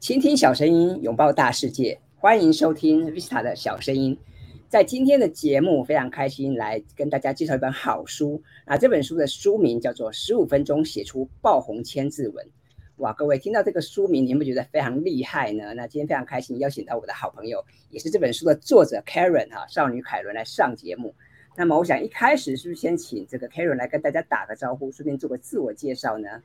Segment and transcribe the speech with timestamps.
[0.00, 2.00] 倾听小声音，拥抱大世界。
[2.16, 4.16] 欢迎收听 Vista 的小声音。
[4.66, 8.42] 在今天的节目，非常开心来跟大家介绍一本好书。
[8.64, 12.42] 啊，这本书的书名叫做《十五分钟写出爆红千字文》。
[12.96, 15.74] 哇，各位听到这个书名，你有没有觉得非常厉害呢？
[15.74, 21.14] 那今天非常开心邀请到我的好朋友，也是这本书的作者 Karen 哈，少女凯伦来上节目。
[21.58, 26.42] 那么我想一开始是不是先请这个 Karen 来跟大家打个招呼，顺便做个自我介绍呢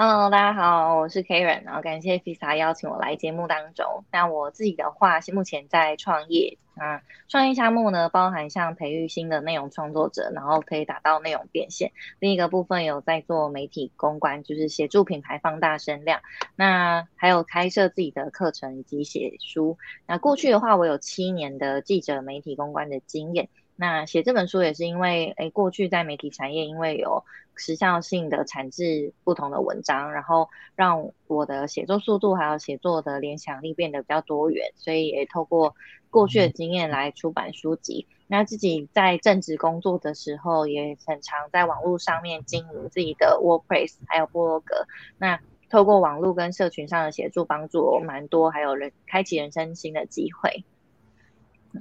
[0.00, 4.04] ？Hello，大家好，我是 Karen，然后感谢 FISA 邀请我来节目当中。
[4.12, 11.90] 那我自己的话是目前在创业啊，创业项目呢包含像培育新的内容创作者，然后可以达到内容变现。
[12.20, 16.20] 另一个部分有在做媒体公关，就是协助品牌放大声量。
[16.54, 19.78] 那还有开设自己的课程以及写书。
[20.06, 23.48] 那过去的话，我有七年的记者媒体公关的经验。
[23.74, 27.24] 那写这本书也是因为，诶，过去在媒体产业，因为有
[27.58, 35.74] 时效性的产制不同的文章，然后让我的写作速度还有写作的联想力变得比较多元，所以也透过
[36.10, 38.06] 过去的经验来出版书籍。
[38.26, 44.86] 那自己在正职工作的时候，也很常在网络上面经营自己的 WordPress 还有部落格。
[45.16, 45.40] 那
[45.70, 50.64] 透过网络跟社群上的协助，帮助我蛮多，还有人开启人生新的机会。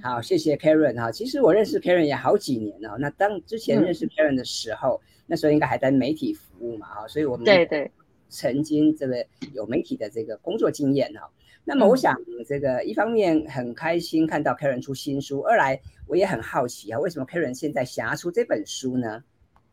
[0.03, 1.11] 好，谢谢 Karen 哈。
[1.11, 2.97] 其实我认识 Karen 也好几年了。
[2.99, 7.89] 那当之前认识 Karen 的时候，嗯、那时候应该还在媒体服务嘛哈，所以我们对对
[8.29, 11.29] 曾经这个有媒体的这个工作经验哈。
[11.63, 12.15] 那么我想
[12.45, 19.23] 这个一方面很开心看到 Karen 出新书，二来我也很好奇啊，为什么 Karen 现在想要出这本书呢？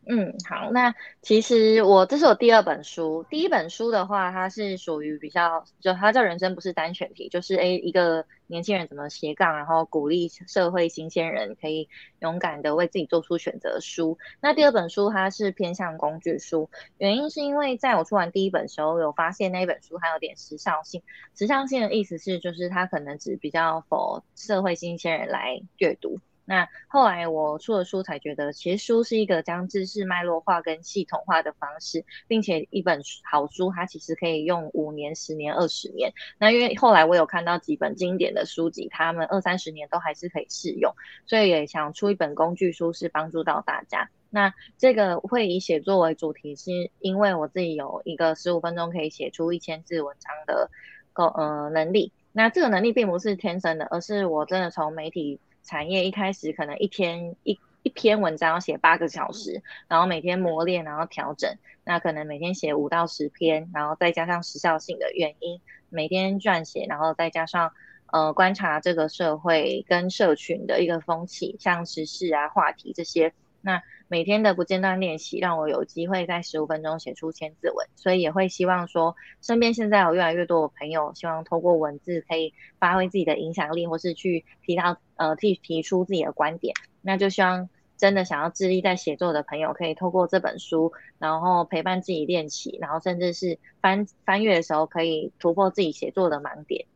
[0.06, 11.88] 嗯，好，那其实我这是我第二本书，第一本书的话，它是属于比较，就它叫人生不是单选题，就是诶一个年轻人怎么斜杠，然后鼓励社会新鲜人可以
[12.20, 14.18] 勇敢的为自己做出选择书。
[14.40, 21.02] 那第二本书它是偏向工具书，原因是因为在我出完第一本时候，有发现那一本书还有点时效性，
[21.34, 26.18] 时效性的意思是就是它可能只比较 for 社会新鲜人来阅读。
[26.46, 36.12] 那后来我出了书，才觉得其实书是一个将知识脉络化跟系统化的方式，并且一本好书它其实可以用五年、十年、二十年。
[36.38, 40.92] 那因为后来我有看到几本经典的书籍，他们二三十年都还是可以适用，
[41.26, 44.10] 所以也想出一本工具书，是帮助到大家。
[44.28, 50.70] 那这个会以写作为主题，是因为我自己有一个十五分钟可以写出一千字文章的
[51.14, 52.12] 够呃能力。
[52.32, 55.40] 那这个能力并不是天生的，而是我真的从媒体。
[55.64, 61.56] 产业一开始可能一天一一篇文章要写八个小时，然后每天磨练，然后调整。
[61.84, 65.60] 那可能每天写五到十篇，然后再加上时效性的原因，
[65.90, 67.72] 每天撰写，然后再加上
[68.10, 73.34] 呃观察这个社会跟社群的一个风气，像时事啊、话题这些。
[73.60, 86.74] 那每天的不间断练习，让我有机会在十五分钟写出千字文，所以也会希望说，身边现在有越来越多的朋友，希望透过文字可以发挥自己的影响力，或是去提到呃提提出自己的观点。
[87.02, 96.86] 那就希望真的想要致力在写作的朋友，可以透过这本书，然后陪伴自己练习，然后甚至是翻翻阅的时候，可以突破自己写作的盲点。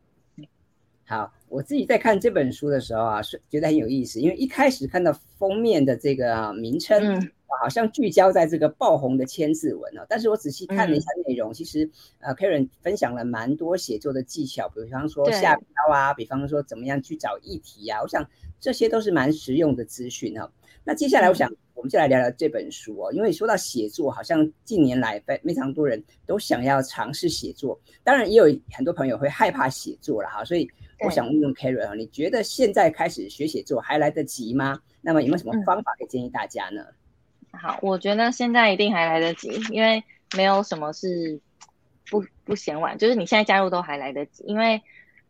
[1.05, 7.31] 好，我自己在看这本书的时候啊，是觉得很有意思，因为一开始看到封面的这个名称，嗯，
[7.61, 10.05] 好像聚焦在这个爆红的千字文哦。
[10.09, 11.89] 但是我仔细看了一下内容，嗯、其实
[12.19, 18.27] 呃，Karen 分享了蛮多写作的技巧，比方说下标啊，比方说怎么样去找议题啊，我想
[18.59, 20.51] 这些都是蛮实用的资讯哈。
[20.83, 30.69] 那接下来我想我们就来聊聊这本书哦，因为说到写作，好像近年来非非常多人都想要尝试写作，当然也有很多朋友会害怕写作了哈，所以。
[31.01, 34.77] 我想问问 Karen 啊，你觉得现在开始学写作还来得及吗？
[34.99, 36.81] 那么有没有什么方法可以建议大家呢？
[36.81, 36.93] 嗯、
[37.51, 40.03] 好，我觉得现在一定还来得及，因为
[40.35, 41.39] 没有什么是
[42.09, 44.81] 不不嫌晚，就是你现在加入都还来得及，因为。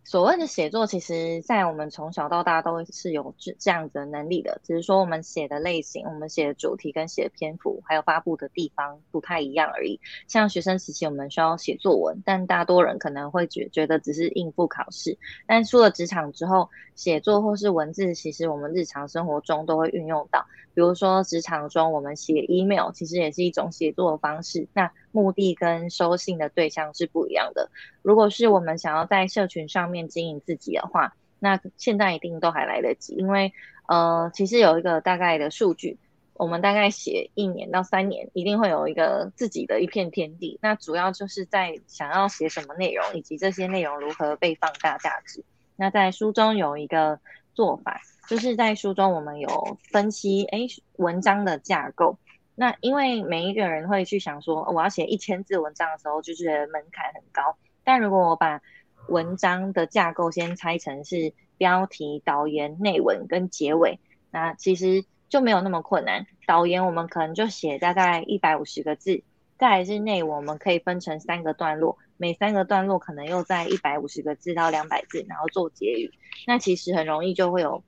[0.06, 10.00] 所谓的写作，其实，在我们从小到大都是有这这样子的能力的，只是说我们写的类型、我们写的主题跟写的篇幅，还有发布的地方不太一样而已。
[10.28, 15.16] 像学生时期，我们需要写作文，但大多人可能会觉觉得只是应付考试。
[15.46, 20.44] 但出了职场之后，写作或是文字，其实我们日常生活中都会运用到。
[20.80, 24.66] 比如说，职场中我们写 email，其实也是一种写作的方式。
[24.72, 27.70] 那目的跟收信的对象是不一样的。
[28.02, 33.52] 如果是我们想要在社群上面经营自己的话，那现在一定都还来得及，因为
[33.90, 35.98] 呃，其实有一个大概的数据，
[36.36, 40.60] 我们大概写一年到三年，一定会有一个自己的一片天地。
[40.62, 45.44] 那主要就是在想要写什么内容，以及这些内容如何被放大价值。
[45.76, 47.20] 那在书中有一个
[47.54, 50.60] 做法，就是在书中我们有分析，哎，
[50.98, 52.18] 文章的架构。
[52.56, 57.58] 那因为每一个人会去想说，我要写一千字文章的时候，就是门槛很高。
[57.84, 58.62] 但如果我把
[59.08, 64.00] 文章的架构先拆成是标题、导言、内文跟结尾，
[64.30, 66.28] 那其实就没有那么困难。
[66.46, 69.24] 导言我们可能就写大概一百五十个字，
[69.58, 76.12] 再来是内文，我们可以分成三个段落，每三个段落可能又在一百五十个字到两百字，然后做结语。
[76.46, 77.82] 那其实很容易就会有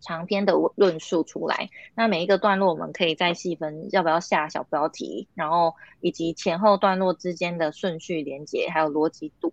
[0.00, 1.68] 长篇的论述出来。
[1.96, 9.52] 那每一个段落我们可以再细分，要不要下小标题，然后以及前后段落之间的顺序连接，还有逻辑度。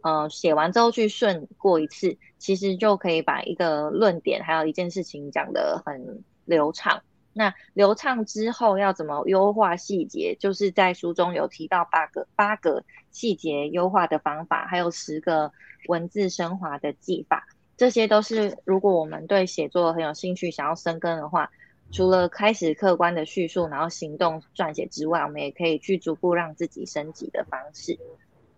[0.00, 7.02] 呃，写完之后去顺过一次，其实就可以把一个论点还有一件事情讲得很流畅。
[7.34, 10.34] 那流畅之后要怎么优化细节？
[10.40, 15.52] 就是在书中有提到八个八个细节优化的方法，还有十个
[15.88, 17.46] 文字升华的技法。
[17.76, 21.50] 这些都是如果我们对写作很有兴趣，想要深耕的话，
[21.90, 27.98] 除了开始客观的叙述，然后行动撰写之外，我们也可以去逐步让自己升级的方式。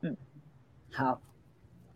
[0.03, 0.17] 嗯，
[0.93, 1.21] 好。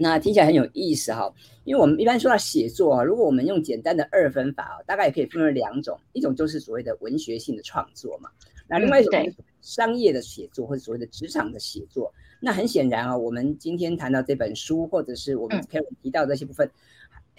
[0.03, 1.31] 那听起来很有意思哈，
[1.65, 8.31] 因为我们一般说到写作啊，如果我们用简单的二分法啊，大概也可以分为两种，一种就是所谓的文学性的创作嘛，
[8.67, 9.13] 那另外一种
[9.61, 12.11] 商业的写作或者所谓的职场的写作。
[12.41, 16.71] 那很显然啊，我们今天谈到这本书，或者是我们可以提到这些部分。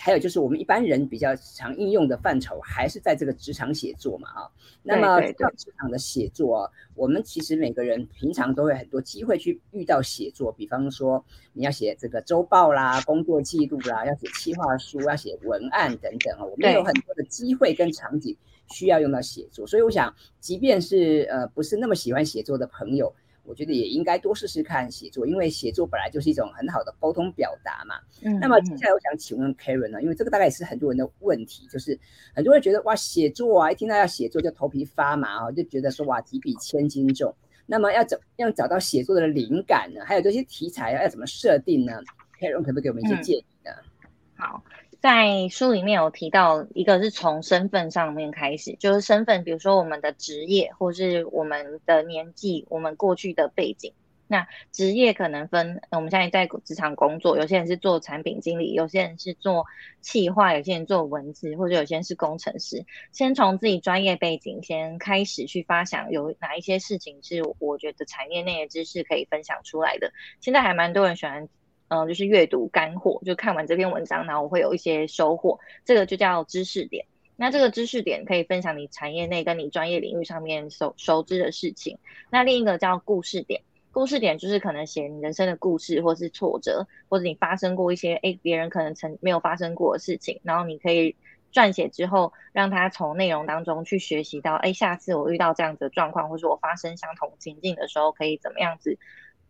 [0.04, 4.50] 还有就是我们一般人比较常应用的范畴，还是在这个职场写作嘛啊。
[4.82, 18.36] 那么到职场的写作啊，我们其实每个人平常都会很多机会去遇到写作，比方说你要写这个周报啦、工作记录啦，要写企划书、要写文案等等啊，我们有很多的机会跟场景
[18.70, 19.68] 需要用到写作。
[19.68, 23.14] 所以我想，即便是呃不是那么喜欢写作的朋友。
[23.52, 27.96] 我觉得也应该多试试看写作，因为写作本来就是一种很好的沟通表达嘛。
[28.22, 32.00] 嗯，那么接下来我想请问 Karen 呢，因为这个大概也是很多人的问题，就是
[32.34, 37.36] 很多人觉得哇，写作啊，一听到要写作就头皮发麻啊，就觉得说哇，提笔千斤重。
[37.66, 40.02] 那么要怎样找到写作的灵感呢？
[40.06, 41.94] 还有这些题材要怎么设定呢
[42.40, 43.72] ？Karen 可不可以给我们一些建议呢？
[43.76, 44.64] 嗯，好。
[45.02, 53.94] 在书里面有提到，一个是从身份上面开始，就是身份，比如说我们的职业，或是我们的年纪，我们过去的背景。
[54.28, 59.66] 那职业可能分，我们现在在职场工作，有些人是做产品经理，有些人是做
[60.02, 62.86] 企划，有些人做文字，或者有些人是工程师。
[63.12, 70.14] 先从自己专业背景先开始去发想，有哪一些事情是我觉得产业内的知识可以分享出来的。
[70.42, 71.50] 现在还蛮多人喜欢。
[71.94, 77.06] 嗯，就是阅读干货，就看完这篇文章，然后我会有一些收获，这个就叫知识点。
[77.36, 81.98] 那这个知识点可以分享你产业内跟你专业领域上面熟熟知的事情。
[82.30, 83.62] 那另一个叫故事点，
[83.92, 91.18] 故事点就是可能写你人生的故事，或是挫折，或者你发生过一些诶别人可能曾没有发生过的事情，然后你可以
[91.52, 98.98] 撰写之后，让他从内容当中去学习到，诶下次我遇到这样子的状况，或是我发生相同情境的时候，可以怎么样子，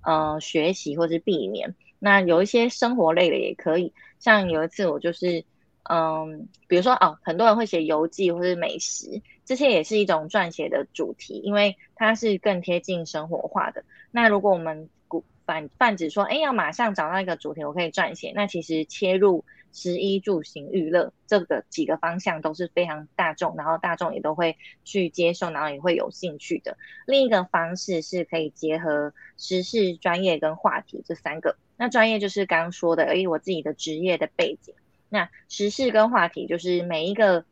[0.01, 1.75] 呃，学习或是避免。
[2.03, 5.45] 那有一些生活类的也可以，像有一次我就是，
[5.83, 13.83] 嗯，比如说哦，很多人会写游记或是美食，这些也是一种撰写的主题，因为它是更贴近生活化的。
[14.09, 26.77] 那如果我们古反泛指说，哎，要马上找到一个主题，我可以撰写，那其实切入食衣住行娱乐这个几个方向都是非常大众，然后大众也都会去接受，然后也会有兴趣的。
[27.07, 31.57] 另一个方式是可以结合时事、专业跟话题这三个。
[31.77, 34.75] 那专业就是刚刚说的，诶，我自己的职业的背景。
[35.09, 37.43] 那时事跟话题就是每一个，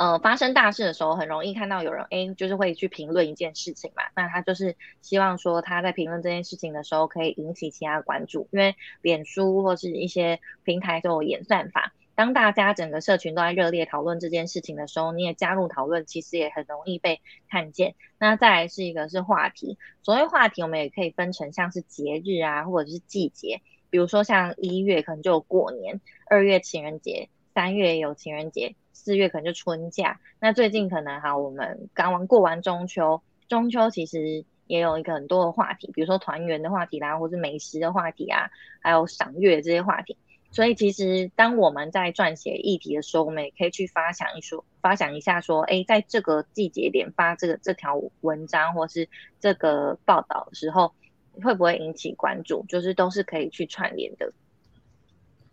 [0.00, 4.02] 呃，发生大事的时候，很容易看到有人，哎，就是会去评论一件事情嘛。
[4.16, 11.92] 那他就是希望说他在评论这件事情的时候，可以引起其他关注，因为脸书或是一些平台都有演算法。
[12.14, 17.94] 当大家整个社群都在热烈讨论这件事情的时候，你也加入讨论，其实也很容易被看见。
[18.18, 30.20] 那再来是一个是话题，所谓话题，我们也可以分成像是节日啊，或者是季节，比如说像一月可能就有过年，二月情人节，三月有情人节，四月可能就春假。
[30.38, 40.16] 那最近可能哈，我们刚完过完中秋，中秋其实也有一个很多的话题，比如说团圆的话题啦，或是美食的话题啊，还有赏月这些话题。
[40.52, 50.92] 所以，其实当我们在撰写议题的时候，我们也可以去发想一说，发想一下说，哎，在这个季节点发这个这条文章或是这个报道的时候，
[51.40, 52.64] 会不会引起关注？
[52.68, 54.32] 就是都是可以去串联的。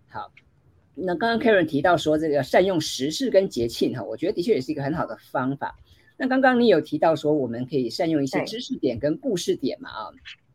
[0.09, 0.31] 好，
[0.99, 5.77] 那刚刚 Karen 提到说这个善用时事跟节庆哈，我觉得的确也是一个很好的方法。
[6.17, 10.09] 那刚刚你有提到说，我们可以善用一些知识点跟故事点嘛啊？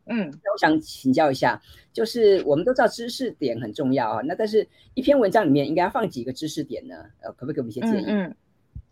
[0.06, 6.96] 嗯，那我想请教一下，就是我们都知道知识点很重要啊，那但是一篇文章里面应该要放几个知识点呢？
[7.20, 8.04] 呃，可不可以给我们一些建议？
[8.08, 8.36] 嗯，嗯，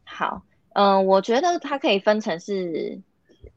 [0.05, 0.41] 好，
[0.75, 2.97] 嗯、呃，我觉得它可以分成是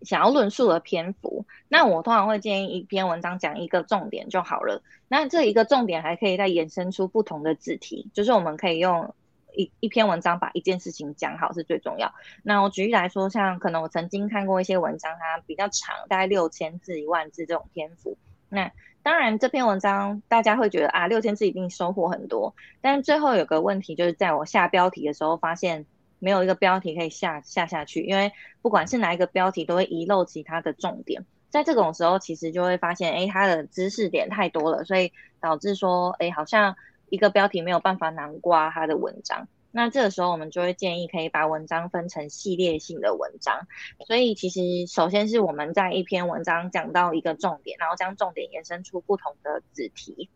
[0.01, 4.81] 想要论述的篇幅，那我通常会建议一篇文章讲一个重点就好了。
[5.07, 9.13] 那这一个重点还可以再衍生出不同的子题，就是我们可以用
[9.53, 12.13] 一一篇文章把一件事情讲好是最重要。
[12.43, 18.17] 那我举例来说，像可能我曾经看过一些文章，它比较长，大概六千字、一万字这种篇幅。
[18.49, 18.71] 那
[19.01, 25.85] 当然这篇文章大家会觉得啊，六千字一定收获很多，但最后有个问题就是在我下标题的时候发现。
[26.23, 31.25] 没有一个标题可以下下下去，因为不管是哪一个标题，都会遗漏其他的重点。
[31.49, 35.11] 在这种时候，其实就会发现，哎，它的知识点太多了，所以
[35.41, 36.77] 导致说，哎，好像
[37.09, 39.49] 一个标题没有办法囊括它的文章。
[39.69, 43.67] 那这个时候，我们就会建议可以把文章分成系列性的文章。
[44.07, 50.29] 所以，其实首先是我们在一篇文章讲到一个重点，然后将重点延伸出不同的子题。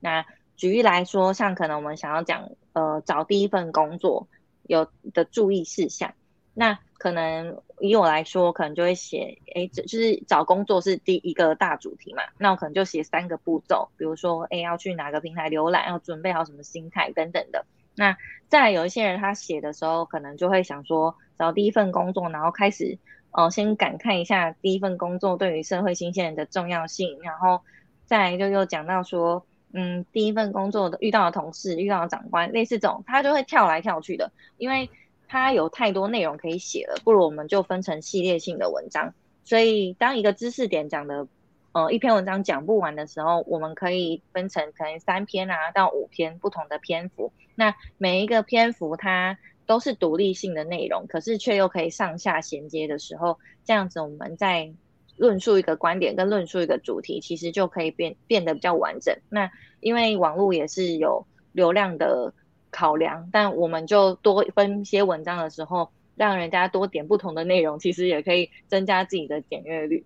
[0.00, 0.24] 那
[0.56, 4.26] 举例来说，像可能我们想要讲，呃，找第一份工作。
[4.64, 6.14] 有的注意事项，
[6.54, 17.66] 那可能以我来说，可能就会写，哎，这就是找工作是第一个大主题嘛，那我可能就写三个步骤，比如说，哎，要去哪个平台浏览，要准备好什么心态等等的。
[17.94, 18.16] 那
[18.48, 22.98] 再有一些人他写的时候，可能就会想说，找第一份工作，然后开始，
[23.32, 27.60] 哦，先感慨一下第一份工作对于社会新鲜人的重要性，然后
[28.06, 29.44] 再就又讲到说。
[29.76, 34.88] 嗯，第一份工作的遇到的同事、遇到的长官，类似这种，他就会跳来跳去的，因为
[35.26, 36.96] 他有太多内容可以写了。
[37.02, 39.12] 不如我们就分成系列性的文章。
[39.42, 41.26] 所以，当一个知识点讲的，
[41.72, 47.32] 呃，一篇文章讲不完的时候，我们可以分成可能三篇啊到五篇不同的篇幅。
[47.56, 54.72] 那每一个篇幅它都是独立性的内容，可是却又可以上下衔接的时候，这样子我们在。
[55.16, 59.16] 论述一个观点跟论述一个主题，其实就可以变变得比较完整。
[59.28, 62.32] 那因为网络也是有流量的
[62.70, 70.04] 考量，但我们就多分一些文章的时候，让人家多点不同的内容，其实也可以增加自己的点阅率。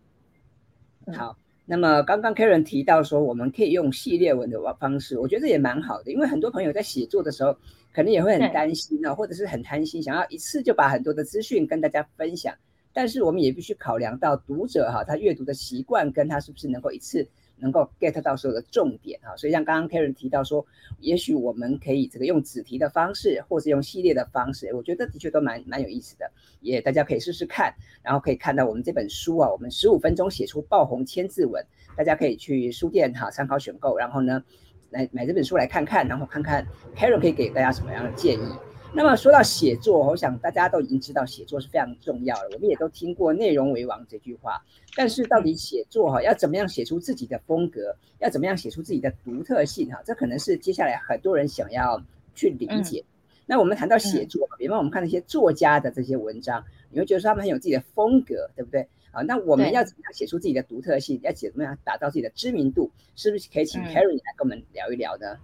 [1.17, 7.57] 好，那么刚刚 Karen 提到说，我们可以用系列文的方式，我觉得也蛮好的，因为很多朋友在写作的时候，
[7.95, 12.55] 可能也会很担心哦，或者是很贪心，想要一次就把很多的资讯跟大家分享。
[12.99, 17.25] 但是我们也必须考量到读者哈，他阅读的习惯跟他是不是能够一次
[17.55, 19.37] 能够 get 到所有的重点哈。
[19.37, 20.67] 所以像刚刚 Karen 提到说，
[20.99, 26.29] 也许我们可以这个用子题的方式，或是用系列的方式，我觉得的确都蛮蛮有意思的，
[26.61, 27.73] 也大家可以试试看。
[28.03, 31.65] 然后可以看到我们这本书啊，我们十五分钟写出爆红千字文，
[31.97, 34.43] 大家可以去书店哈参考选购，然后呢
[34.91, 38.49] 来买这本书来看看，然后看看 Karen 可以给大家什么样的建议。
[38.95, 44.61] 那么说到写作，我想大家都已经知道写作是非常重要的，我们也都听过“内容为王”这句话。
[44.97, 52.03] 但是到底写作哈，要怎么样写出自己的风格，要怎么样写出自己的独特性哈，这可能是接下来很多人想要
[52.35, 53.05] 去理解。
[53.07, 53.13] 嗯、
[53.47, 58.89] 那我们谈到写作，比方我们看那些作家的这些文章，你会觉得说他们很有自己的风格，对不对？
[59.13, 61.21] 啊，那我们要怎么样写出自己的独特性？
[61.23, 62.91] 要怎么样打造自己的知名度？
[63.15, 65.37] 是不是可以请 Karen 来跟我们聊一聊呢？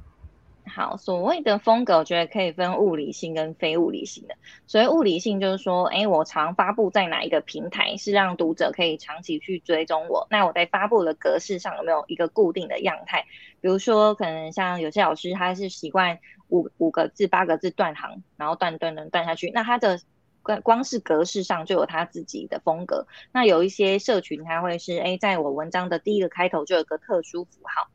[0.66, 4.34] 好，所谓的风格，我觉得可以分物理性跟非物理性的。
[4.66, 10.26] 所谓物理性，就是说，哎，我常发布在哪一个平台，是让读者可以长期去追踪我。
[10.30, 13.26] 那我在发布的格式上有没有一个固定的样态？
[13.60, 16.18] 比如说，可能像有些老师，他是习惯
[16.48, 19.50] 五五个字、八个字断行，然后断断断断下去。
[19.50, 20.00] 那他的
[20.42, 23.06] 光光是格式上就有他自己的风格。
[23.32, 27.88] 那有一些社群，他会是，哎，在我文章的第一个开头就有个特殊符号。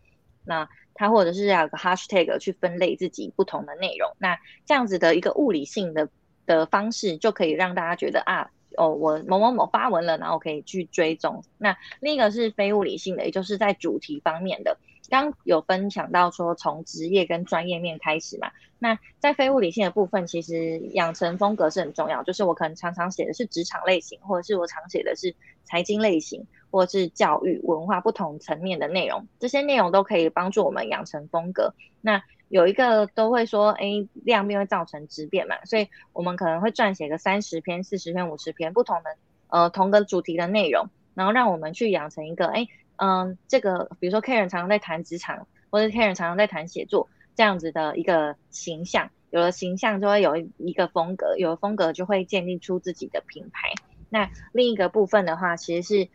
[0.49, 6.09] 那它或者是要有个 hashtag 去分类自己不同的内容，那这样子的一个物理性的
[6.47, 11.43] 的方式，就可以让大家觉得啊，哦，我某某某发文了，然后可以去追踪。
[11.59, 14.77] 那另一个是非物理性的，也就是在主题方面的。
[15.09, 18.51] 刚有分享到说，从职业跟专业面开始嘛。
[18.77, 22.21] 那在非物理性的部分，其实养成风格是很重要。
[22.23, 26.45] 就是我可能常常写的是职场类型，或者是我常写的是财经类型。
[26.71, 31.73] 或是教育文化不同层面的内容，这些内容都可以帮助我们养成风格。
[32.01, 39.17] 那有一个都会说，哎，量变会造成质变嘛，所以我们可能会撰写个三十篇、四十篇、五十篇不同的
[39.49, 53.69] 呃同个主题的内容，然后让我们去养成一个，哎，嗯，这个比如说 Karen 常常在谈职场，或者 Karen 常常在谈写作这样子的一个形象，有了形象就会有一个风格，有了风格就会建立出自己的品牌。
[54.09, 56.09] 那另一个部分的话，其实是。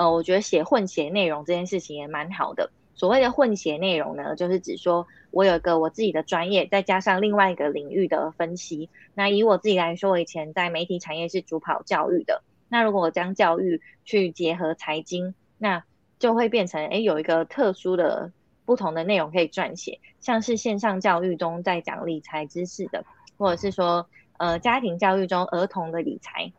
[0.00, 2.70] 呃，我觉得写混写内容这件事情也蛮好的。
[2.94, 8.88] 所谓的混写内容呢，就是指说我有一个我自己的专业，再加上另外一个领域的分析。
[9.12, 12.42] 那以我自己来说，我以前在媒体产业是主跑教育的。
[12.70, 15.84] 那如果我将教育去结合财经，那
[16.18, 18.32] 就会变成诶有一个特殊的
[18.64, 23.04] 不同的内容可以撰写，像是线上教育中在讲理财知识的，
[23.36, 26.50] 或者是说呃家庭教育中儿童的理财。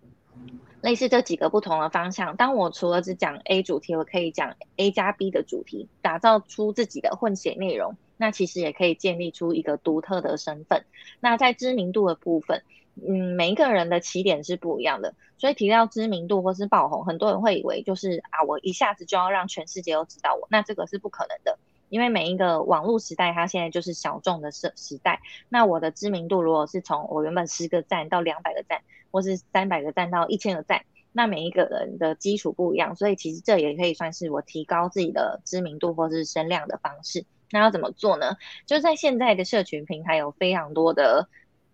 [0.81, 2.35] 类似这几个不同的方向。
[2.35, 7.95] 当我除了只讲 A 主题，我可以讲 A 加 B 的主题，打造出自己的混血内容。
[8.17, 10.85] 那其实也可以建立出一个独特的身份。
[11.19, 12.63] 那在知名度的部分，
[12.95, 15.15] 嗯，每一个人的起点是不一样的。
[15.37, 20.47] 所以提到知名度或是爆红，很多人会以为就是啊，我一下子就要让全世界都知道我。
[20.51, 21.57] 那这个是不可能的，
[21.89, 25.21] 因为每一个网络时代，它现在就是小众的时时代。
[25.49, 28.81] 那我的知名度如果是从我原本十个赞到两百个赞。
[29.11, 37.25] 或是三百个赞到一千个赞，那每一个人的基础不一样，所以其实这也可以算是我提高自己的知名度或是声量的方式。
[37.51, 38.37] 那要怎么做呢？
[38.65, 41.27] 就在现在的社群平台有非常多的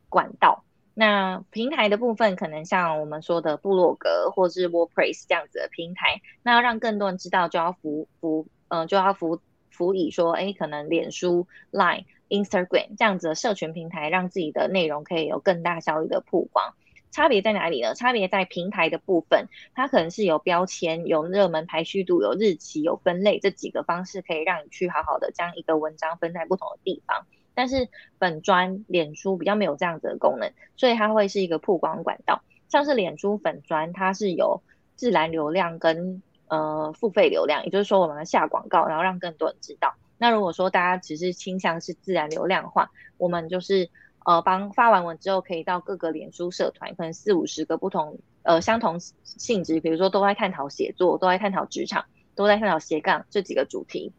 [0.09, 0.63] 管道。
[0.95, 9.39] 那平台的部分可能像我们说的部落格或是 WordPress 这样子的平台，那要让更多人知道，就要辅辅嗯，就要辅
[9.69, 16.73] 辅以说，哎，可能脸书、Line、Instagram 这样子的社群平台，让自己的内容可以有更大效率的曝光。
[17.17, 17.95] 差别在哪里呢？
[17.95, 27.25] 差别在平台的部分，它可能是有标签、有热门排序度、有日期、有分类这几个方式，可以让你去好好的将一个文章分在不同的地方。
[27.55, 32.43] 但是本专、脸书比较没有这样子的功能，所以它会是一个曝光管道。
[32.69, 34.61] 像是脸书粉专，它是有
[34.95, 39.95] 自然流量跟呃付费流量，也就是说我们下广告，然后让更多人知道。
[40.19, 43.89] 那如果说大家只是倾向是自然流量的话，我们就是。
[44.27, 52.03] 呃，帮发完文之后，可以到各个脸书社团，可能四五十个不同呃相同性质，比如说都在探讨写作，都在探讨职场，
[52.35, 54.11] 都在探讨斜杠这几个主题，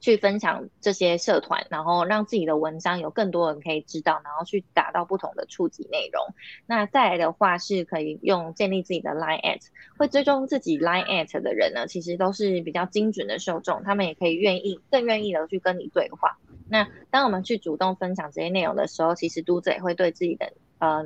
[0.00, 6.22] 去分享这些社团，然后让自己的文章有更多人可以知道，然后去达到不同的触及内容。
[6.66, 9.62] 那再来的话，是可以用建立自己的 Line at，
[9.96, 16.36] 会追踪自己 Line at 的人呢，其实都是比较精准的受众，他们也可以愿意更愿意的去跟你对话。
[16.68, 21.04] 那当我们去主动分享这些内容的时候，其实读者也会对自己的呃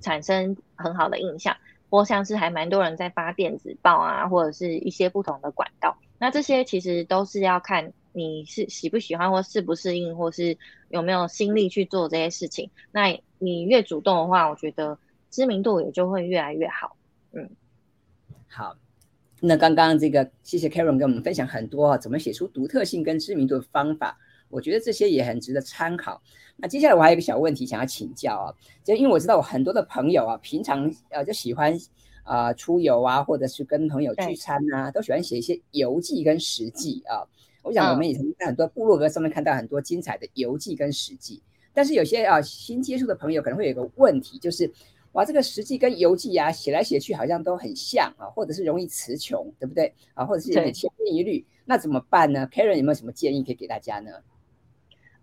[0.00, 1.56] 产生很好的印象。
[1.88, 5.96] 或像是还蛮多人在发电子报啊，或者是一些不同的管道。
[6.18, 10.58] 那这些其实都是要看你是喜不喜欢，或适不适应，或是
[10.88, 12.68] 有没有心力去做这些事情。
[12.90, 14.98] 那你越主动的话，我觉得
[15.30, 16.96] 知名度也就会越来越好。
[17.32, 17.48] 嗯，
[18.48, 18.76] 好。
[19.38, 24.18] 那刚刚这个谢谢 Karen 跟我们分享很多怎么写出独特性跟知名度的方法。
[24.48, 26.20] 我觉得这些也很值得参考。
[26.56, 31.76] 那接下来我还有一个小问题想要请教啊，就因为我知道我很多的朋友啊，平常呃就喜欢
[32.22, 37.20] 啊、呃、出游啊，或者是跟朋友聚餐啊，都喜欢写一些游记跟实记啊。
[37.62, 41.42] 我想我们也曾经在很多部落格上面看到很多精彩的游记跟实记，
[41.74, 44.72] 但是有些啊新接触的朋友可能会有一个问题，就是
[45.12, 50.24] 哇这个实记跟游记啊写来写去好像都很像啊，或者是容易词穷，对不对啊？
[50.24, 54.12] 或者是有点千篇一律，那怎么办呢？Karen 有没有什么建议可以给大家呢？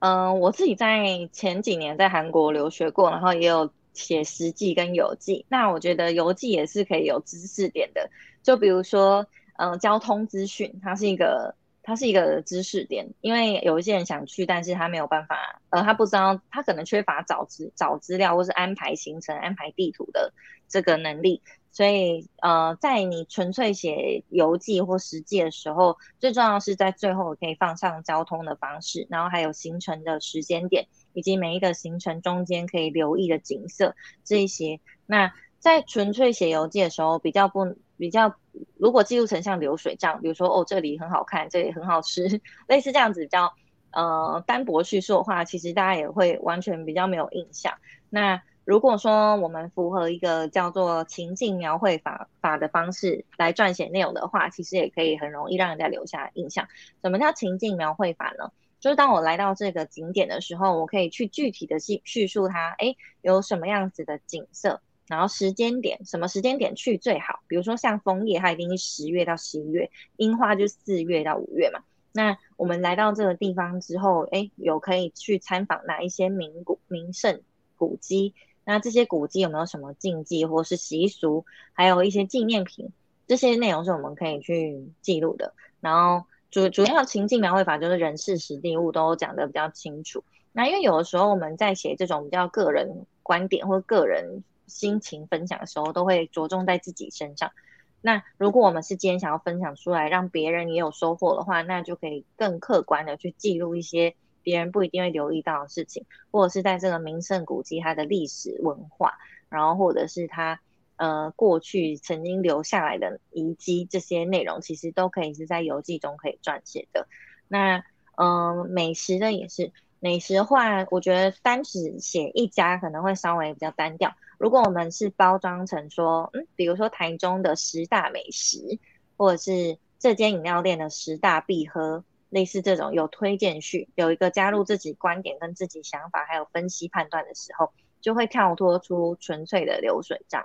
[0.03, 5.45] 嗯，我自己在前几年在韩国留学过，然后也有写实记跟游记。
[5.47, 8.09] 那我觉得游记也是可以有知识点的，
[8.43, 20.33] 就比如说，嗯，交通资讯，它是一个，它是一个知识点，因为有一些人想去，但是他没有办法，呃，他不知道，他可能缺乏找资找资料或是安排行程、安排地图的
[20.67, 21.41] 这个能力。
[21.73, 34.79] 所以，呃，在你纯粹写游记或食记的时候，最重要是在最后可以放上交通的方式，然后还有行程的时间点，以及每一个行程中间可以留意的景色这一些。
[35.07, 38.35] 那在纯粹写游记的时候，比较不比较，
[38.77, 43.51] 如果记录成像流水账，比如说哦，这里很好看，这里很好吃， 类似这样子比较
[43.91, 47.73] 呃单薄叙述的话，其实大家也会完全比较没有印象。
[48.11, 56.67] 那如果说我们符合一个叫做情境描绘法法的方式来撰写内容的话，其实也可以很容易让人家留下印象。
[57.01, 58.51] 什么叫情境描绘法呢？
[58.79, 67.39] 就是当我来到这个景点的时候，我可以去具体的叙叙述它，诶，有什么样子的景色，然后时间点，什么时间点去最好？
[67.47, 71.81] 比如说像枫叶，它一定是十月到十一月；樱花就四月到五月嘛。
[72.13, 77.41] 那我们来到这个地方之后，诶，有可以去参访哪一些名古名胜
[77.75, 78.33] 古迹？
[78.65, 82.91] 那这些古迹有没有什么禁忌或是习俗，还有一些纪念品，
[83.27, 85.53] 这些内容是我们可以去记录的。
[85.81, 90.23] 然后主主要情境描绘法就是人事时地物都讲得比较清楚。
[90.51, 97.51] 那因为有的时候我们在写这种比较个人观点或个人心情分享的时候，都会着重在自己身上。
[97.99, 104.15] 那如果我们是今天想要分享出来，让别人也有收获的话，那就可以更客观的去记录一些。
[104.43, 109.17] 别人不一定会留意到的事情，或者是在这个名胜古迹它的历史文化，
[109.49, 110.59] 然后或者是它
[110.97, 117.07] 呃过去曾经留下来的遗迹，这些内容其实都可以是在游记中可以撰写的。
[117.47, 117.83] 那
[118.15, 124.13] 嗯、美食的也是，美食的话，我觉得单只写一家可能会稍微比较单调。
[124.37, 128.77] 如果我们是包装成说，嗯，比如说台中的十大美食，
[129.17, 132.03] 或者是这间饮料店的十大必喝，
[132.33, 140.43] 类似这种有推荐序，有一个加入自己观点跟自己想法，还有分析判断的时候，就会跳脱出纯粹的流水账。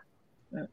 [0.51, 0.69] 嗯，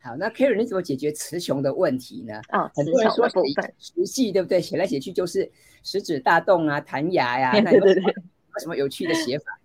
[0.00, 2.40] 好，那 Karen 你怎么解决词穷的问题呢？
[2.52, 4.60] 哦，词穷的部分，实际对不对？
[4.60, 5.50] 写来写去就是
[5.82, 7.84] 食指大动啊，弹牙呀、 啊，那有
[8.60, 9.55] 什么有趣的写法呢？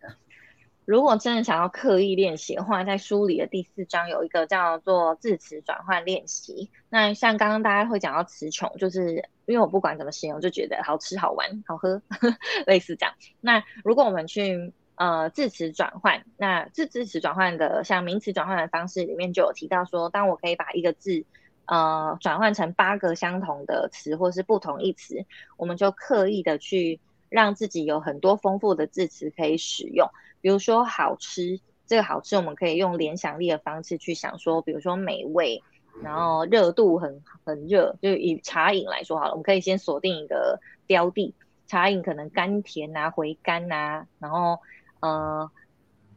[0.91, 6.69] 如果真的想要刻意练习的话，在书里的第四章有一个叫做字词转换练习。
[6.89, 13.15] 那像刚刚大家会讲到词穷，就是因为我不管怎么形容，就觉得好吃、好玩、好喝，呵 呵类似这样。
[13.39, 21.23] 那如果我们去呃字词转换，那字字词转换的像名词转换的方式里面就有提到说，当我可以把一个字
[21.67, 25.25] 呃转换成八个相同的词，或是不同义词，
[25.55, 26.99] 我们就刻意的去
[27.29, 30.09] 让自己有很多丰富的字词可以使用。
[30.41, 35.61] 比如说好吃，这个好吃我们可以用联想力的方式去想说，比如说美味，
[36.01, 41.35] 然后热度很很热，就以茶饮来说好了，我们可以先锁定一个标的，
[41.67, 44.59] 茶饮可能甘甜啊、回甘啊，然后
[44.99, 45.51] 呃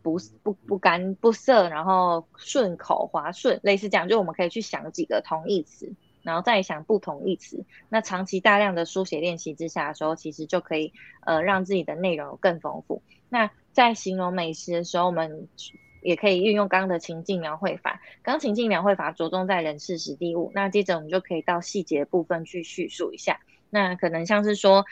[0.03, 7.65] 不不不干不涩，然后顺口滑顺，类似这样，就我们可以去想几个同义词，然后再想不同义词。
[7.89, 10.93] 那长期大量的书写练习之下的时候，其实就可以
[11.25, 13.03] 呃让自己的内容更丰富。
[13.29, 15.49] 那在形容美食的时候，我们
[16.01, 18.01] 也可以运用刚刚的情境描绘法。
[18.23, 23.41] 刚情境描绘法着重在人事时地物，那接着我们就可以到细节部分去叙述一下。
[23.71, 24.87] 那可能像是说，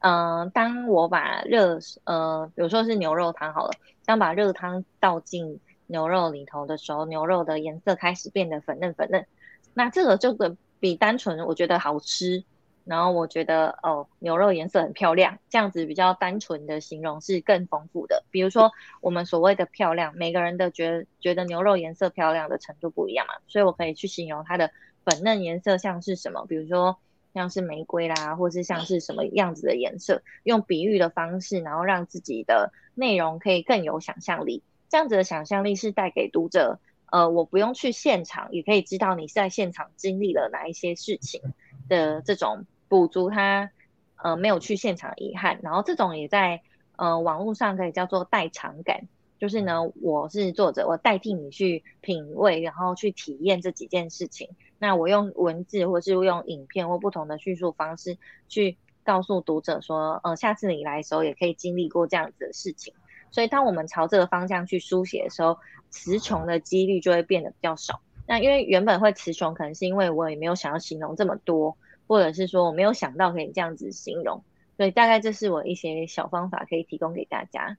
[0.00, 3.72] 嗯、呃，当我把热呃，比如说是牛肉汤好了，
[4.06, 9.26] 当把热汤倒进牛肉里头的时候，牛肉的颜色开始变得粉嫩粉嫩。
[9.74, 12.44] 那这个就比比单纯我觉得好吃。
[12.84, 18.24] 然后我觉得哦，牛肉颜色很漂亮，这样子比较单纯的形容是更丰富的。
[18.30, 24.70] 比如说我们所谓的漂亮，每个人的觉觉得牛肉颜色漂亮的程度不一样嘛，所以我可以去形容它的
[25.04, 26.98] 粉嫩颜色像是什么，比如说
[27.34, 34.62] 像是玫瑰啦，或是像是什么样子的颜色，用比喻的方式，然后让自己的内容可以更有想象力。
[34.88, 36.78] 这样子的想象力是带给读者，
[37.10, 41.40] 呃，我不用去现场，也可以知道你在现场经历了哪一些事情
[41.88, 42.66] 的这种。
[42.88, 43.70] 补足他
[44.16, 46.60] 呃没有去现场遗憾，然后这种也在
[46.96, 54.50] 呃网络上可以叫做代偿感，就是呢，我是作者，我代替你去品味，然后去体验这几件事情。
[54.78, 62.92] 那我用文字或是用影片或不同的叙述方式去告诉读者说，呃，下次你来的时候也可以经历过这样子的事情。
[63.30, 65.56] 所以当我们朝这个方向去书写的时候，
[65.88, 68.02] 词穷的几率就会变得比较少。
[68.26, 71.76] 那因为原本会词穷，可能是因为我也没有想要形容这么多。
[72.08, 74.44] 或者是说我没有想到可以这样子形容，
[74.76, 77.78] 所以大概这是我一些小方法可以提供给大家。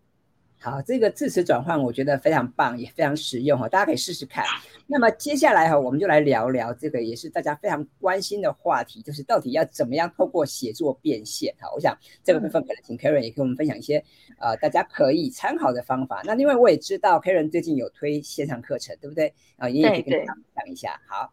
[0.63, 4.45] 好，这个字词转换我觉得非常棒，也非常实用哈，大家可以试试看。
[4.87, 11.69] 那么接下来哈，我们就来聊聊这个也是大家非常关心的话题，就是到底要怎么样透过写作变现哈。
[11.75, 14.01] 我想这个部分可能请 Karen 也跟我们分享一些
[14.39, 16.21] 呃大家可以参考的方法。
[16.23, 19.33] 那另外我也知道 Karen 最近有推线上课程，对不对？
[19.57, 20.97] 啊，你也可以跟大家讲一下。
[21.09, 21.29] 好。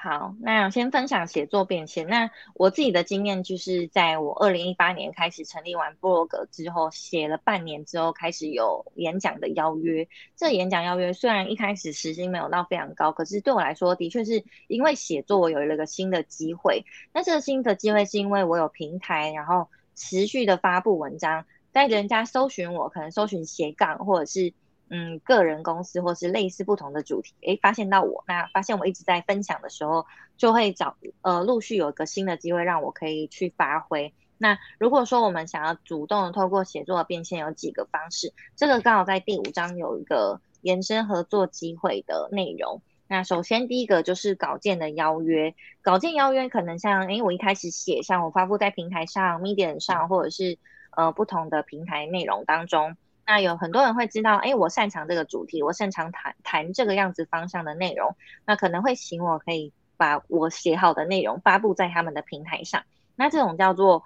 [0.00, 2.06] 好，那我先分享写作变现。
[2.06, 10.06] 那我自己的经验就是，在我二零一八年开始成立完部落格之后，写了半年之后，开始有演讲的邀约。
[10.36, 16.84] 这演讲邀约虽然一开始时薪没有到非常高，可是对我来说，的确是因为写作我有了一个新的机会。
[17.12, 24.54] 那这个新的机会是因为我有平台，然后持续的发布文章，在人家搜寻我，可能搜寻斜杠或者是。
[24.90, 34.12] 嗯，个人公司或是类似不同的主题，诶，发现到我，那发现我一直在分享的时候，就会找呃陆续有一个新的机会让我可以去发挥。
[34.38, 42.80] 那如果说我们想要主动的透过写作的变现，有几个方式，这个刚好在第五章有一个延伸合作机会的内容。
[43.08, 50.58] 那首先第一个就是稿件的邀约，稿件邀约可能像，诶，我一开始写，像我发布在平台上、Medium 上，或者是
[50.96, 52.96] 呃不同的平台内容当中。
[53.30, 62.84] 那有很多人会知道，哎，我擅长这个主题，我擅长谈谈这个样子方向的内容，那可能会请我可以把我写好的内容发布在他们的平台上。
[63.16, 64.02] 那这种叫做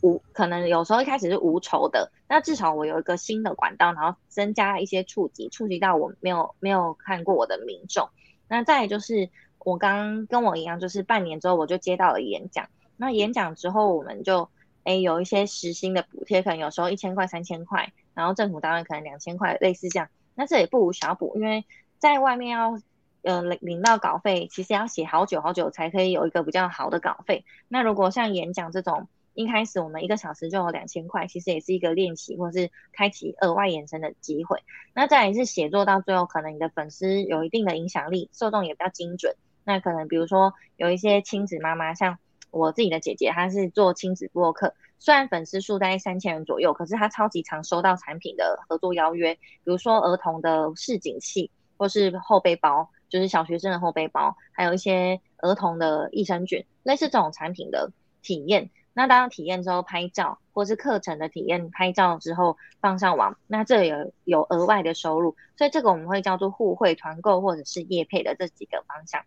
[0.00, 8.08] 无，可能有时候一开始是无酬的，那至少我有一个新的管道，然后增加一些触及，触及到我没有没有看过我的民众。
[8.48, 14.48] 那再就是我刚跟我一样，就是半年之后我就接到了演讲，那演讲之后我们就
[14.84, 17.92] 哎有一些时薪的补贴，可能有时候一千块、三千块。
[18.14, 21.64] 然后政府单位可能两千块，类似这样，那这也不无小补，因为
[21.98, 22.78] 在外面要
[23.22, 27.44] 呃领领到稿费，其实要写好久好久才可以有一个比较好的稿费。
[27.68, 34.62] 那如果像演讲这种一开始我们一个小时就有两千块，其实也是一个练习或是开启额外延伸的机会。
[34.94, 39.34] 那再来是写作到最后，可能你的粉丝有一定的影响力，受众也比较精准。
[39.64, 42.18] 那可能比如说有一些亲子妈妈，像
[42.52, 44.74] 我自己的姐姐，她是做亲子播客，
[45.04, 52.88] 虽然粉丝数在三千人左右，可是他超级常收到产品的合作邀约，比如说儿童的视景器或是后背包。
[53.10, 58.70] 就是小学生的后背包，还有一些儿童的益生菌，类似这种产品的体验。
[58.92, 65.36] 那当然体验之后拍照，或是课程的体验拍照之后放上网，那这有有额外的收入。
[65.56, 69.22] 所以这个我们会叫做互惠团购或者是业配的这几个方向。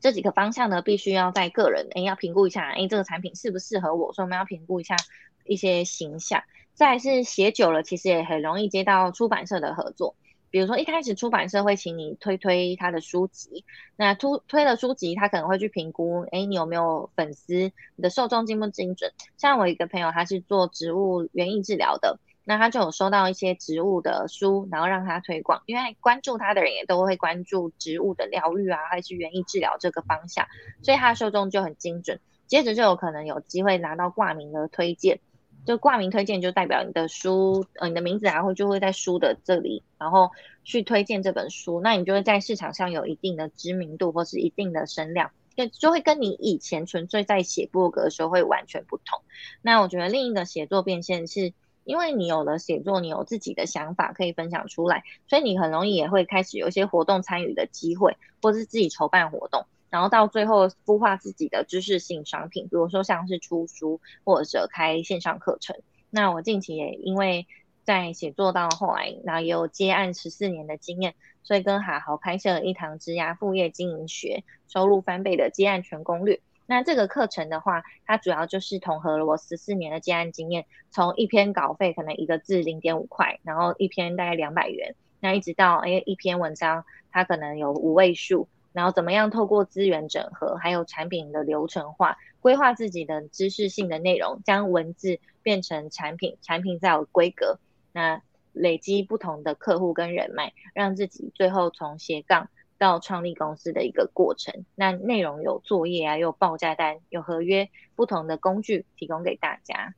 [0.00, 4.96] 这几个方向呢，必须要在个人诶要评估一下，诶这个产品适不适合我，所以我们要评估一下
[5.44, 6.42] 一些形象。
[6.74, 10.14] 再是写久了，其实也很容易接到出版社的合作。
[10.48, 13.64] 比如说，一开始出版社会请你推推他的书籍，
[13.96, 19.12] 那推推了书籍，他可能会去评估，哎，你有没有粉丝，你的受众精不精准？
[19.36, 30.46] 像我一个朋友，他是做植物园艺治疗的，那他就有收到一些植物的书，然后让他推广，因为关注他的人也都会关注植物的疗愈啊，还是园艺治疗这个方向，
[30.82, 35.18] 所以他的受众就很精准，接着就有可能有机会拿到挂名的推荐。
[35.64, 40.30] 就挂名推荐，就代表你的书，呃，你的名字然后就会在书的这里，然后
[40.62, 49.20] 去推荐这本书，那你就会在市场上有一定的知名度或是一定的声量，就就会跟你以前纯粹在写部落格的时候会完全不同。
[49.60, 51.52] 那我觉得另一个写作变现是，
[51.86, 59.64] 因为你有了写作，你有自己的想法可以分享出来，所以你很容易也会开始有一些活动参与的机会，或是自己筹办活动。
[59.88, 65.76] 然后到最后孵化自己的知识性商品，比如说像是出书或者开线上课程。
[66.10, 67.46] 那我近期也因为
[67.84, 76.40] 在写作到后来，然后也有接案十四年的经验，所以跟哈豪开设了一堂职涯副业经营学，收入翻倍的接案全攻略。
[76.66, 88.48] 那这个课程的话，它主要就是统合了我十四年的接案经验，从一篇稿费可能一个字零点五块，然后一篇大概两百元，那一直到哎一篇文章它可能有五位数。
[88.72, 97.58] 然后怎么样透过资源整合，还有产品的流程化，规划自己的知识性的内容，将文字变成产品，产品再有规格，
[97.92, 98.20] 那
[98.52, 104.64] 累积不同的客户跟人脉，让自己最后从斜杠到创立公司的一个过程。
[104.74, 109.94] 那内容有作业啊，有报价单，有合约，不同的工具提供给大家。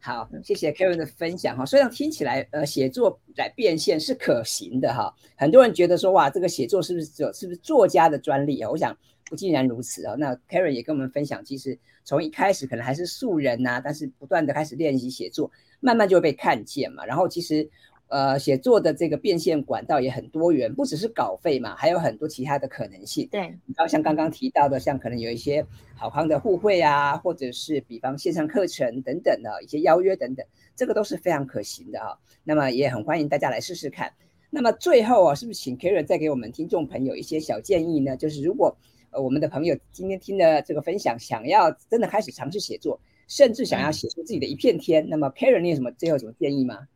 [0.00, 1.66] 好，谢谢 Karen 的分享哈。
[1.66, 5.12] 虽然听起来，呃，写作来变现是可行的哈。
[5.36, 8.70] 很多人觉得说，哇，这个写作是不是只有是不是作家的专利啊？
[8.70, 10.14] 我想不尽然如此啊。
[10.16, 17.04] 那 Karen 也跟我们分享，其实从一开始可能还是素人呐，但是不断的开始练习写作，慢慢就会被看见嘛。
[17.04, 17.68] 然后其实。
[18.08, 23.28] 呃，写作的这个变现管道也很多元，不只是稿费嘛，还有很多其他的可能性。
[23.30, 32.16] 对，然后像刚刚提到的，像可能有一些好康的互惠啊，或者是比方线上课程等等的一些邀约等等，这个都是非常可行的啊。
[32.44, 34.10] 那么也很欢迎大家来试试看。
[34.48, 38.16] 那么最后啊，是不是请 Karen 再给我们听众朋友一些小建议呢？
[38.16, 38.74] 就是如果
[39.10, 46.88] 呃我们的朋友今天听了这个分享，想要真的开始尝试写作，甚至想要写出自己的一片天，嗯、那么 Karen 你有什么最后什么建议吗？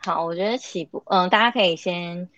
[0.00, 2.30] 好，我觉得起步，嗯，大家可以先，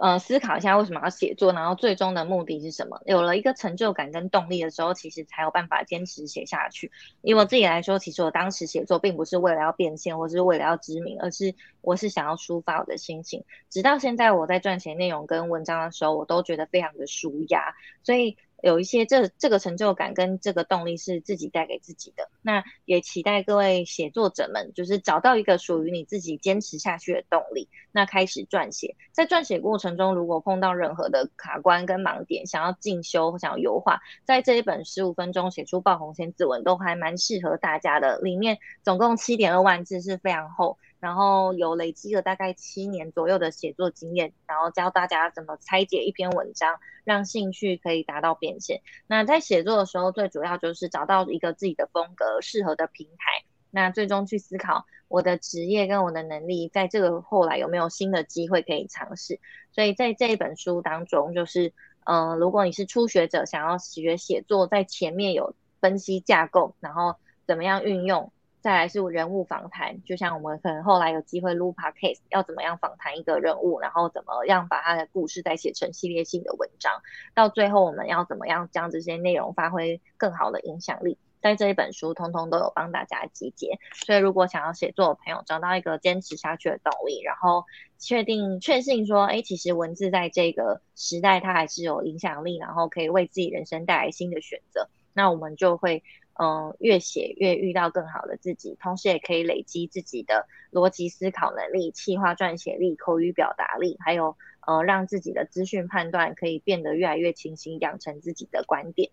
[0.00, 3.00] 呃，思考一下为什么要写作，然后最终的目的是什么？
[3.06, 6.92] 有了一个成就感跟动力的时候，其实才有办法坚持写下去。
[7.22, 13.44] 以我自己来说，其实我当时写作并不是为了要变现，或是为了要知名，而是我是想要抒发我的心情。
[13.68, 18.38] 直到现在，我在撰写内容跟文章的时候，我都觉得非常的舒压，所以。
[18.62, 28.96] 有一些这这个成就感跟这个动力是自己带给自己的，那也期待各位写作者们，就是找到一个属于你自己坚持下去的动力，那开始撰写。
[29.12, 38.18] 在撰写过程中，如果碰到任何的卡关跟盲点，想要进修想要优化，在这一本十五分钟写出爆红千字文都还蛮适合大家的。
[38.18, 40.78] 里面总共七点二万字是非常厚。
[41.00, 48.82] 然后有累积了大概七年左右的写作经验，然后教大家怎么拆解一篇文章，让兴趣可以达到变现。
[49.06, 53.44] 那在写作的时候，最主要就是找到一个自己的风格，适合的平台。
[53.70, 59.40] 那最终去思考我的职业跟我的能力，在这个后来有没有新的机会可以尝试。
[59.72, 67.14] 所以在这一本书当中，就是嗯、呃，如果你是初学者，想要学写作，在前面有分析架构，然后
[67.46, 68.32] 怎么样运用。
[68.60, 77.00] 再来是人物访谈，就像我们可能后来有机会录 podcast，要怎么样访谈一个人物，然后怎么样把他的故事再写成系列性的文章，
[77.34, 83.78] 到最后我们要怎么样将这些内容发挥更好的影响力，在这一本书通通都有帮大家集结。
[84.04, 87.64] 所以如果想要写作的朋友，找到一个坚持下去的动力，然后
[87.98, 96.02] 确定确信说，哎，其实文字在这个时代它还是有影响力，然后可以为自己人生带来新的选择，那我们就会。
[96.40, 109.10] 嗯，越写越遇到更好的自己，同时也可以累积自己的逻辑思考能力、企划撰写力、口语表达力，还有呃，让自己的资讯判断可以变得越来越清晰，养成自己的观点。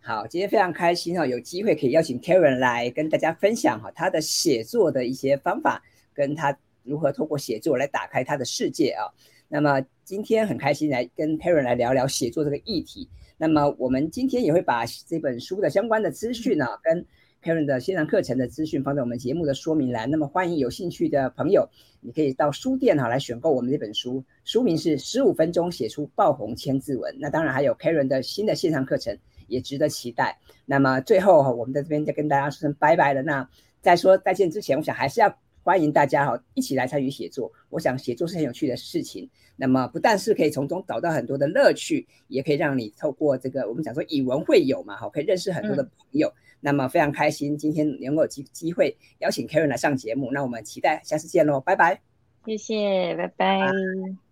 [0.00, 5.82] 好，今天非常开心哦，有机会可以邀请 Karen 来跟大家分享哈她的写作的一些方法，
[6.14, 9.12] 跟她如何透过写作来打开她的世界啊。
[9.46, 13.10] 那么今天很开心来跟 Karen 来聊聊写作这个议题。
[13.42, 17.04] 那么我们今天也会把这本书的相关的资讯呢，跟
[17.42, 20.08] Karen 的线上课程的资讯放在我们节目的说明栏。
[20.08, 21.68] 那么欢迎有兴趣的朋友，
[22.00, 27.12] 你可以到书店哈来选购我们这本书，书名是《十五分钟写出爆红千字文》。
[27.18, 30.38] 那当然还有 Karen 的新的线上课程也值得期待。
[30.64, 33.22] 那么最后哈，我们在这边再跟大家说声拜拜了。
[33.22, 33.50] 那
[33.80, 35.36] 在说再见之前，我想还是要。
[35.62, 37.52] 欢迎大家哈，一起来参与写作。
[37.70, 39.28] 我想写作是很有趣的事情。
[39.56, 46.28] 那么不但是可以从中找到很多的乐趣，也可以让你透过这个我们讲说以文会友嘛，哈，可以认识很多的朋友。
[46.28, 50.30] 嗯、那么非常开心，今天能够有机机会邀请 Karen 来上节目。
[50.32, 52.00] 那我们期待下次见喽，拜拜。
[52.44, 53.60] 谢谢，拜拜。
[53.60, 54.31] 拜拜。